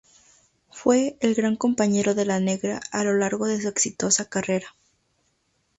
Fue 0.71 1.15
el 1.19 1.35
gran 1.35 1.55
compañero 1.55 2.15
de 2.15 2.25
La 2.25 2.39
Negra 2.39 2.79
a 2.89 3.03
lo 3.03 3.13
largo 3.13 3.45
de 3.45 3.61
su 3.61 3.67
exitosa 3.67 4.25
carrera. 4.27 4.73